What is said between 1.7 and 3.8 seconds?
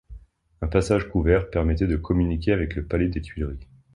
de communiquer avec le palais des Tuileries.